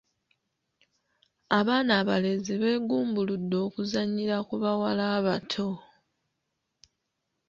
[1.59, 5.69] Abaana abalenzi beegumbuludde okuzannyira ku bawala abato.